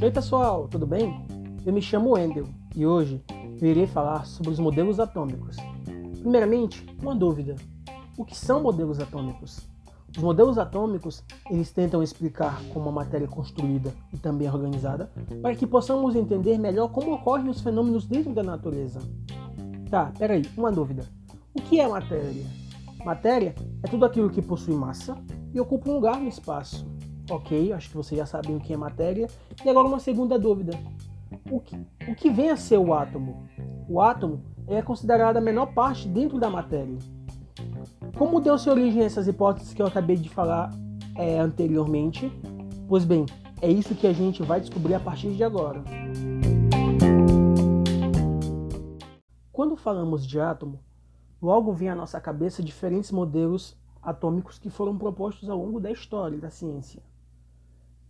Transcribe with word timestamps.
Oi 0.00 0.10
pessoal, 0.10 0.66
tudo 0.68 0.86
bem? 0.86 1.22
Eu 1.66 1.72
me 1.72 1.82
chamo 1.82 2.12
Wendel 2.12 2.46
e 2.74 2.86
hoje 2.86 3.22
eu 3.60 3.68
irei 3.68 3.86
falar 3.86 4.24
sobre 4.24 4.52
os 4.52 4.58
modelos 4.58 4.98
atômicos. 4.98 5.58
Primeiramente, 6.20 6.86
uma 7.02 7.14
dúvida: 7.14 7.56
o 8.16 8.24
que 8.24 8.34
são 8.34 8.62
modelos 8.62 8.98
atômicos? 9.00 9.68
Os 10.16 10.22
modelos 10.22 10.56
atômicos, 10.56 11.22
eles 11.50 11.70
tentam 11.70 12.02
explicar 12.02 12.62
como 12.72 12.88
a 12.88 12.92
matéria 12.92 13.26
é 13.26 13.28
construída 13.28 13.92
e 14.10 14.16
também 14.16 14.48
organizada, 14.48 15.10
para 15.42 15.54
que 15.54 15.66
possamos 15.66 16.16
entender 16.16 16.56
melhor 16.56 16.88
como 16.88 17.12
ocorrem 17.12 17.50
os 17.50 17.60
fenômenos 17.60 18.06
dentro 18.06 18.32
da 18.32 18.42
natureza. 18.42 19.00
Tá, 19.90 20.10
peraí, 20.18 20.42
uma 20.56 20.72
dúvida. 20.72 21.04
O 21.52 21.60
que 21.60 21.80
é 21.80 21.86
matéria? 21.86 22.46
Matéria 23.04 23.54
é 23.82 23.88
tudo 23.88 24.06
aquilo 24.06 24.30
que 24.30 24.40
possui 24.40 24.74
massa 24.74 25.18
e 25.58 25.60
ocupa 25.60 25.90
um 25.90 25.94
lugar 25.94 26.20
no 26.20 26.28
espaço. 26.28 26.86
Ok, 27.28 27.72
acho 27.72 27.90
que 27.90 27.96
vocês 27.96 28.16
já 28.16 28.24
sabem 28.24 28.56
o 28.56 28.60
que 28.60 28.72
é 28.72 28.76
matéria. 28.76 29.28
E 29.64 29.68
agora 29.68 29.88
uma 29.88 29.98
segunda 29.98 30.38
dúvida. 30.38 30.78
O 31.50 31.60
que, 31.60 31.76
o 32.08 32.14
que 32.14 32.30
vem 32.30 32.50
a 32.50 32.56
ser 32.56 32.78
o 32.78 32.94
átomo? 32.94 33.42
O 33.88 34.00
átomo 34.00 34.40
é 34.68 34.80
considerado 34.80 35.36
a 35.36 35.40
menor 35.40 35.66
parte 35.74 36.06
dentro 36.08 36.38
da 36.38 36.48
matéria. 36.48 36.96
Como 38.16 38.40
deu-se 38.40 38.70
origem 38.70 39.02
a 39.02 39.06
essas 39.06 39.26
hipóteses 39.26 39.74
que 39.74 39.82
eu 39.82 39.86
acabei 39.86 40.16
de 40.16 40.28
falar 40.28 40.70
é, 41.16 41.38
anteriormente? 41.38 42.32
Pois 42.86 43.04
bem, 43.04 43.26
é 43.60 43.68
isso 43.70 43.94
que 43.94 44.06
a 44.06 44.12
gente 44.12 44.42
vai 44.42 44.60
descobrir 44.60 44.94
a 44.94 45.00
partir 45.00 45.32
de 45.32 45.42
agora. 45.42 45.82
Quando 49.52 49.76
falamos 49.76 50.24
de 50.24 50.40
átomo, 50.40 50.78
logo 51.42 51.72
vem 51.72 51.88
à 51.88 51.96
nossa 51.96 52.20
cabeça 52.20 52.62
diferentes 52.62 53.10
modelos 53.10 53.76
atômicos 54.02 54.58
que 54.58 54.70
foram 54.70 54.96
propostos 54.96 55.48
ao 55.48 55.58
longo 55.58 55.80
da 55.80 55.90
história 55.90 56.38
da 56.38 56.50
ciência. 56.50 57.02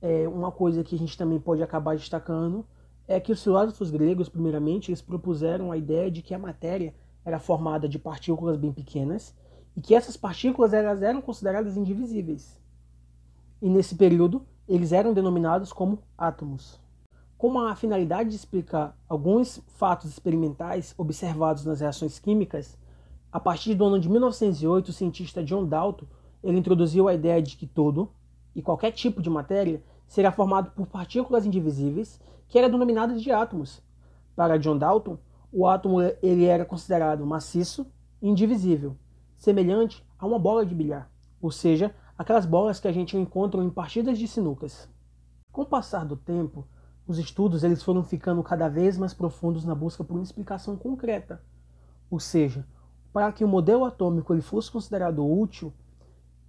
É, 0.00 0.28
uma 0.28 0.52
coisa 0.52 0.84
que 0.84 0.94
a 0.94 0.98
gente 0.98 1.16
também 1.16 1.38
pode 1.38 1.62
acabar 1.62 1.96
destacando 1.96 2.64
é 3.06 3.20
que 3.20 3.32
os 3.32 3.42
filósofos 3.42 3.90
gregos, 3.90 4.28
primeiramente, 4.28 4.90
eles 4.90 5.02
propuseram 5.02 5.70
a 5.70 5.76
ideia 5.76 6.10
de 6.10 6.22
que 6.22 6.34
a 6.34 6.38
matéria 6.38 6.94
era 7.24 7.38
formada 7.38 7.88
de 7.88 7.98
partículas 7.98 8.56
bem 8.56 8.72
pequenas 8.72 9.34
e 9.76 9.80
que 9.80 9.94
essas 9.94 10.16
partículas 10.16 10.72
elas 10.72 11.02
eram 11.02 11.20
consideradas 11.20 11.76
indivisíveis. 11.76 12.60
E 13.60 13.68
nesse 13.68 13.94
período, 13.94 14.46
eles 14.68 14.92
eram 14.92 15.12
denominados 15.12 15.72
como 15.72 16.00
átomos. 16.16 16.78
Com 17.36 17.58
a 17.58 17.74
finalidade 17.74 18.30
de 18.30 18.36
explicar 18.36 18.96
alguns 19.08 19.60
fatos 19.68 20.10
experimentais 20.10 20.94
observados 20.96 21.64
nas 21.64 21.80
reações 21.80 22.18
químicas, 22.18 22.78
a 23.34 23.40
partir 23.40 23.74
do 23.74 23.84
ano 23.84 23.98
de 23.98 24.08
1908, 24.08 24.90
o 24.90 24.92
cientista 24.92 25.42
John 25.42 25.66
Dalton 25.66 26.06
ele 26.40 26.56
introduziu 26.56 27.08
a 27.08 27.14
ideia 27.14 27.42
de 27.42 27.56
que 27.56 27.66
todo 27.66 28.08
e 28.54 28.62
qualquer 28.62 28.92
tipo 28.92 29.20
de 29.20 29.28
matéria 29.28 29.82
será 30.06 30.30
formado 30.30 30.70
por 30.70 30.86
partículas 30.86 31.44
indivisíveis, 31.44 32.20
que 32.46 32.56
eram 32.56 32.70
denominadas 32.70 33.20
de 33.20 33.32
átomos. 33.32 33.82
Para 34.36 34.56
John 34.56 34.78
Dalton, 34.78 35.18
o 35.52 35.66
átomo 35.66 36.00
ele 36.22 36.44
era 36.44 36.64
considerado 36.64 37.26
maciço 37.26 37.84
e 38.22 38.28
indivisível, 38.28 38.96
semelhante 39.36 40.06
a 40.16 40.28
uma 40.28 40.38
bola 40.38 40.64
de 40.64 40.72
bilhar, 40.72 41.10
ou 41.42 41.50
seja, 41.50 41.92
aquelas 42.16 42.46
bolas 42.46 42.78
que 42.78 42.86
a 42.86 42.92
gente 42.92 43.16
encontra 43.16 43.60
em 43.64 43.68
partidas 43.68 44.16
de 44.16 44.28
sinucas. 44.28 44.88
Com 45.50 45.62
o 45.62 45.66
passar 45.66 46.04
do 46.04 46.16
tempo, 46.16 46.64
os 47.04 47.18
estudos 47.18 47.64
eles 47.64 47.82
foram 47.82 48.04
ficando 48.04 48.44
cada 48.44 48.68
vez 48.68 48.96
mais 48.96 49.12
profundos 49.12 49.64
na 49.64 49.74
busca 49.74 50.04
por 50.04 50.14
uma 50.14 50.22
explicação 50.22 50.76
concreta, 50.76 51.42
ou 52.08 52.20
seja, 52.20 52.64
para 53.14 53.30
que 53.30 53.44
o 53.44 53.48
modelo 53.48 53.84
atômico 53.84 54.34
ele 54.34 54.42
fosse 54.42 54.68
considerado 54.68 55.24
útil, 55.24 55.72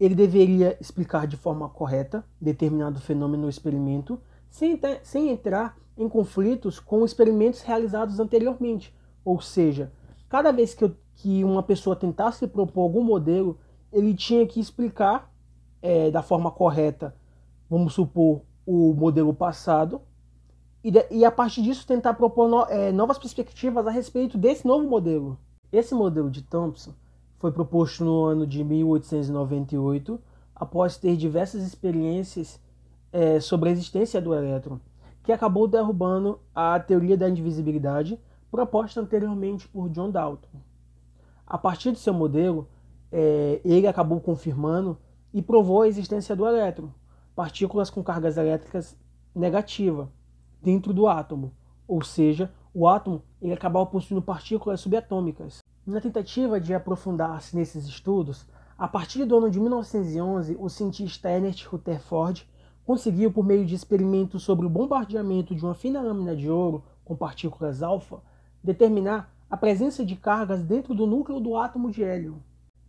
ele 0.00 0.16
deveria 0.16 0.76
explicar 0.80 1.24
de 1.24 1.36
forma 1.36 1.68
correta 1.68 2.24
determinado 2.40 3.00
fenômeno 3.00 3.44
ou 3.44 3.48
experimento, 3.48 4.20
sem, 4.50 4.76
sem 5.04 5.28
entrar 5.28 5.78
em 5.96 6.08
conflitos 6.08 6.80
com 6.80 7.04
experimentos 7.04 7.62
realizados 7.62 8.18
anteriormente. 8.18 8.92
Ou 9.24 9.40
seja, 9.40 9.92
cada 10.28 10.50
vez 10.50 10.74
que, 10.74 10.82
eu, 10.82 10.96
que 11.14 11.44
uma 11.44 11.62
pessoa 11.62 11.94
tentasse 11.94 12.44
propor 12.48 12.82
algum 12.82 13.04
modelo, 13.04 13.56
ele 13.92 14.12
tinha 14.12 14.44
que 14.44 14.58
explicar 14.58 15.32
é, 15.80 16.10
da 16.10 16.22
forma 16.22 16.50
correta, 16.50 17.14
vamos 17.70 17.94
supor, 17.94 18.42
o 18.66 18.92
modelo 18.94 19.32
passado, 19.32 20.00
e, 20.82 20.90
de, 20.90 21.06
e 21.08 21.24
a 21.24 21.30
partir 21.30 21.62
disso 21.62 21.86
tentar 21.86 22.14
propor 22.14 22.48
no, 22.48 22.64
é, 22.64 22.90
novas 22.90 23.16
perspectivas 23.16 23.86
a 23.86 23.92
respeito 23.92 24.36
desse 24.36 24.66
novo 24.66 24.88
modelo. 24.88 25.38
Esse 25.72 25.94
modelo 25.94 26.30
de 26.30 26.42
Thomson 26.42 26.92
foi 27.38 27.52
proposto 27.52 28.04
no 28.04 28.24
ano 28.24 28.46
de 28.46 28.64
1898, 28.64 30.18
após 30.54 30.96
ter 30.96 31.16
diversas 31.16 31.62
experiências 31.62 32.60
é, 33.12 33.38
sobre 33.38 33.68
a 33.68 33.72
existência 33.72 34.20
do 34.20 34.34
elétron, 34.34 34.80
que 35.22 35.30
acabou 35.30 35.68
derrubando 35.68 36.40
a 36.54 36.80
teoria 36.80 37.16
da 37.16 37.28
indivisibilidade 37.28 38.18
proposta 38.50 39.00
anteriormente 39.00 39.68
por 39.68 39.88
John 39.90 40.10
Dalton. 40.10 40.48
A 41.46 41.58
partir 41.58 41.92
de 41.92 41.98
seu 41.98 42.14
modelo, 42.14 42.66
é, 43.12 43.60
ele 43.64 43.86
acabou 43.86 44.20
confirmando 44.20 44.98
e 45.32 45.42
provou 45.42 45.82
a 45.82 45.88
existência 45.88 46.34
do 46.34 46.46
elétron, 46.46 46.88
partículas 47.36 47.90
com 47.90 48.02
cargas 48.02 48.36
elétricas 48.36 48.96
negativa 49.34 50.10
dentro 50.62 50.92
do 50.92 51.06
átomo, 51.06 51.52
ou 51.86 52.02
seja, 52.02 52.50
o 52.74 52.86
átomo 52.86 53.22
ele 53.40 53.52
acabava 53.52 53.86
possuindo 53.86 54.22
partículas 54.22 54.80
subatômicas. 54.80 55.58
Na 55.86 56.00
tentativa 56.00 56.60
de 56.60 56.74
aprofundar-se 56.74 57.56
nesses 57.56 57.86
estudos, 57.86 58.46
a 58.76 58.86
partir 58.86 59.24
do 59.24 59.36
ano 59.36 59.50
de 59.50 59.58
1911, 59.58 60.56
o 60.58 60.68
cientista 60.68 61.30
Ernest 61.30 61.66
Rutherford 61.66 62.48
conseguiu, 62.84 63.32
por 63.32 63.44
meio 63.44 63.66
de 63.66 63.74
experimentos 63.74 64.42
sobre 64.42 64.66
o 64.66 64.70
bombardeamento 64.70 65.54
de 65.54 65.64
uma 65.64 65.74
fina 65.74 66.00
lâmina 66.00 66.36
de 66.36 66.48
ouro 66.48 66.84
com 67.04 67.16
partículas 67.16 67.82
alfa, 67.82 68.20
determinar 68.62 69.32
a 69.50 69.56
presença 69.56 70.04
de 70.04 70.14
cargas 70.14 70.62
dentro 70.62 70.94
do 70.94 71.06
núcleo 71.06 71.40
do 71.40 71.56
átomo 71.56 71.90
de 71.90 72.04
hélio. 72.04 72.42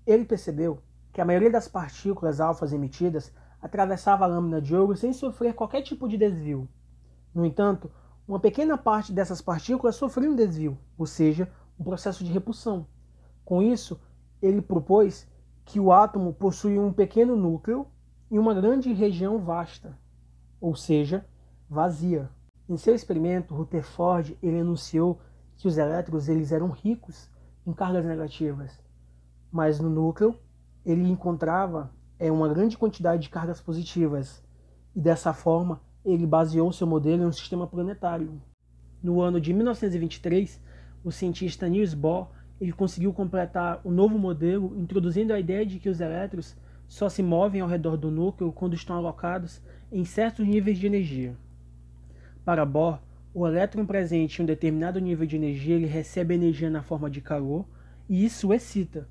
Ele 0.06 0.25
percebeu 0.25 0.79
que 1.11 1.22
a 1.22 1.25
maioria 1.25 1.50
das 1.50 1.67
partículas 1.67 2.40
alfas 2.40 2.73
emitidas 2.73 3.34
atravessava 3.61 4.25
a 4.25 4.28
lâmina 4.28 4.61
de 4.61 4.75
ouro 4.75 4.96
sem 4.96 5.11
sofrer 5.11 5.53
qualquer 5.53 5.81
tipo 5.81 6.07
de 6.07 6.17
desvio. 6.17 6.67
No 7.34 7.46
entanto, 7.46 7.90
uma 8.29 8.40
pequena 8.40 8.78
parte 8.78 9.12
dessas 9.12 9.41
partículas 9.41 9.95
sofria 9.95 10.29
um 10.29 10.35
desvio, 10.35 10.78
ou 10.95 11.07
seja, 11.07 11.51
um 11.79 11.84
processo 11.84 12.23
de 12.23 12.31
repulsão. 12.31 12.85
Com 13.44 13.59
isso, 13.59 14.00
ele 14.40 14.62
propôs 14.62 15.28
que 15.66 15.79
o 15.79 15.91
átomo 15.91 16.31
possui 16.31 16.78
um 16.78 16.94
pequeno 16.94 17.35
núcleo 17.35 17.88
e 18.29 18.38
uma 18.38 18.53
grande 18.53 18.94
região 18.94 19.40
vasta, 19.40 19.97
ou 20.62 20.75
seja, 20.75 21.25
vazia. 21.67 22.29
Em 22.69 22.78
seu 22.78 22.94
experimento, 22.94 23.56
Rutherford 23.56 24.38
ele 24.44 24.59
anunciou 24.59 25.19
que 25.57 25.67
os 25.67 25.79
elétrons 25.79 26.29
eles 26.29 26.51
eram 26.51 26.69
ricos 26.69 27.31
em 27.66 27.73
cargas 27.73 28.06
negativas, 28.06 28.79
mas 29.51 29.79
no 29.79 29.90
núcleo 29.90 30.35
ele 30.85 31.09
encontrava 31.09 31.91
é, 32.19 32.31
uma 32.31 32.47
grande 32.47 32.78
quantidade 32.78 33.23
de 33.23 33.29
cargas 33.29 33.59
positivas, 33.59 34.44
e 34.96 35.01
dessa 35.01 35.34
forma 35.34 35.81
ele 36.14 36.25
baseou 36.25 36.72
seu 36.72 36.88
modelo 36.88 37.24
em 37.24 37.25
um 37.25 37.31
sistema 37.31 37.68
planetário. 37.68 38.42
No 39.02 39.22
ano 39.22 39.40
de 39.40 39.53
1923, 39.53 40.62
o 41.03 41.12
cientista 41.12 41.68
Niels 41.68 41.94
Bohr 41.94 42.30
ele 42.59 42.74
conseguiu 42.74 43.14
completar 43.14 43.80
o 43.84 43.90
um 43.90 43.92
novo 43.92 44.20
modelo, 44.20 44.78
introduzindo 44.78 45.34
a 45.34 45.40
ideia 45.40 45.66
de 45.66 45.80
que 45.80 45.88
os 45.88 46.02
elétrons 46.02 46.58
só 46.88 47.08
se 47.08 47.24
movem 47.24 47.62
ao 47.62 47.68
redor 47.68 47.96
do 47.96 48.12
núcleo 48.12 48.52
quando 48.52 48.74
estão 48.74 48.96
alocados 48.96 49.62
em 49.92 50.03
certos 50.03 50.46
níveis 50.46 50.78
de 50.78 50.88
energia. 50.88 51.36
Para 52.44 52.66
Bohr, 52.66 53.00
o 53.34 53.47
elétron 53.47 53.86
presente 53.86 54.40
em 54.40 54.44
um 54.44 54.46
determinado 54.46 55.00
nível 55.00 55.26
de 55.26 55.36
energia 55.36 55.76
ele 55.76 55.86
recebe 55.86 56.34
energia 56.34 56.70
na 56.70 56.81
forma 56.81 57.09
de 57.09 57.22
calor 57.22 57.66
e 58.09 58.26
isso 58.26 58.52
excita. 58.52 59.08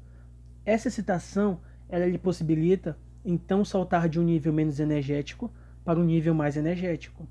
Essa 0.65 0.89
excitação 0.89 1.61
ela 1.89 2.05
lhe 2.05 2.19
possibilita 2.19 2.99
então 3.25 3.65
saltar 3.65 4.09
de 4.09 4.19
um 4.21 4.25
nível 4.25 4.53
menos 4.53 4.81
energético 4.81 5.51
para 5.89 5.99
um 5.99 6.05
nível 6.05 6.35
mais 6.35 6.55
energético. 6.55 7.27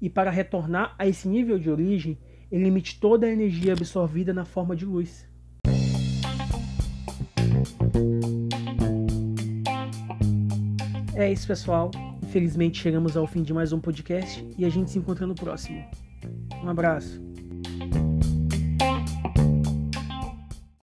E 0.00 0.08
para 0.08 0.30
retornar 0.30 0.94
a 0.98 1.06
esse 1.06 1.28
nível 1.28 1.58
de 1.58 1.68
origem, 1.68 2.16
ele 2.50 2.66
emite 2.66 2.98
toda 2.98 3.26
a 3.26 3.30
energia 3.30 3.74
absorvida 3.74 4.32
na 4.32 4.46
forma 4.46 4.74
de 4.74 4.86
luz. 4.86 5.28
É 11.14 11.30
isso, 11.30 11.46
pessoal. 11.46 11.90
Infelizmente 12.22 12.80
chegamos 12.80 13.14
ao 13.14 13.26
fim 13.26 13.42
de 13.42 13.52
mais 13.52 13.74
um 13.74 13.78
podcast 13.78 14.42
e 14.56 14.64
a 14.64 14.70
gente 14.70 14.90
se 14.90 14.98
encontra 14.98 15.26
no 15.26 15.34
próximo. 15.34 15.84
Um 16.64 16.70
abraço. 16.70 17.22